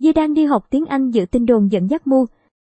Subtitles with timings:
[0.00, 2.26] Zidane đi học tiếng Anh dự tin đồn dẫn dắt Mu.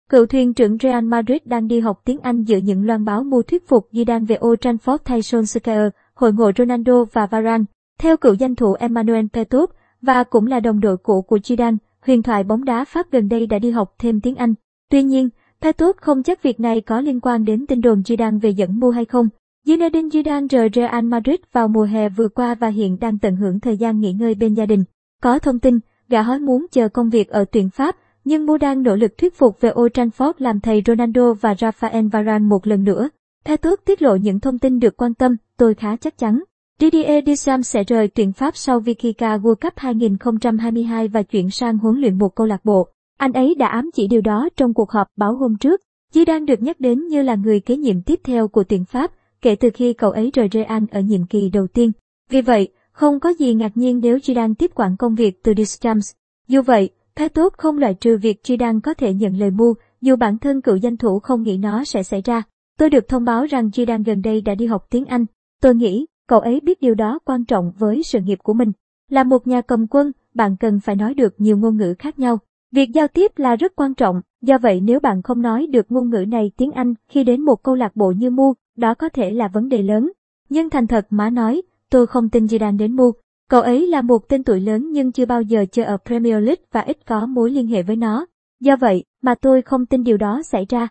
[0.09, 3.41] Cựu thuyền trưởng Real Madrid đang đi học tiếng Anh dự những loan báo Mu
[3.41, 7.63] thuyết phục Zidane về Old Trafford thay Solskjaer, hội ngộ Ronaldo và Varane.
[7.99, 9.69] Theo cựu danh thủ Emmanuel Petov,
[10.01, 13.47] và cũng là đồng đội cũ của Zidane, huyền thoại bóng đá Pháp gần đây
[13.47, 14.53] đã đi học thêm tiếng Anh.
[14.89, 15.29] Tuy nhiên,
[15.61, 18.89] Petov không chắc việc này có liên quan đến tin đồn Zidane về dẫn Mu
[18.89, 19.29] hay không.
[19.67, 23.59] Zinedine Zidane rời Real Madrid vào mùa hè vừa qua và hiện đang tận hưởng
[23.59, 24.83] thời gian nghỉ ngơi bên gia đình.
[25.21, 25.79] Có thông tin,
[26.11, 29.35] gã hói muốn chờ công việc ở tuyển Pháp, nhưng Mu đang nỗ lực thuyết
[29.37, 33.09] phục về Old Trafford làm thầy Ronaldo và Rafael Varane một lần nữa.
[33.45, 36.43] Petov tiết lộ những thông tin được quan tâm, tôi khá chắc chắn.
[36.79, 42.01] Didier Deschamps sẽ rời tuyển Pháp sau Vikika World Cup 2022 và chuyển sang huấn
[42.01, 42.87] luyện một câu lạc bộ.
[43.17, 45.81] Anh ấy đã ám chỉ điều đó trong cuộc họp báo hôm trước.
[46.13, 49.55] Zidane được nhắc đến như là người kế nhiệm tiếp theo của tuyển Pháp kể
[49.55, 51.91] từ khi cậu ấy rời Real ở nhiệm kỳ đầu tiên.
[52.29, 56.11] Vì vậy, không có gì ngạc nhiên nếu Zidane tiếp quản công việc từ Deschamps.
[56.47, 60.37] Dù vậy, Petov không loại trừ việc Zidane có thể nhận lời mua, dù bản
[60.37, 62.43] thân cựu danh thủ không nghĩ nó sẽ xảy ra.
[62.79, 65.25] Tôi được thông báo rằng Zidane gần đây đã đi học tiếng Anh.
[65.61, 68.71] Tôi nghĩ, cậu ấy biết điều đó quan trọng với sự nghiệp của mình.
[69.09, 72.39] Là một nhà cầm quân, bạn cần phải nói được nhiều ngôn ngữ khác nhau.
[72.71, 76.09] Việc giao tiếp là rất quan trọng, do vậy nếu bạn không nói được ngôn
[76.09, 79.31] ngữ này tiếng Anh khi đến một câu lạc bộ như Mu, đó có thể
[79.31, 80.11] là vấn đề lớn.
[80.49, 81.61] Nhưng thành thật má nói,
[81.91, 83.11] tôi không tin Zidane đến Mu.
[83.49, 86.63] Cậu ấy là một tên tuổi lớn nhưng chưa bao giờ chơi ở Premier League
[86.71, 88.25] và ít có mối liên hệ với nó.
[88.59, 90.87] Do vậy mà tôi không tin điều đó xảy ra.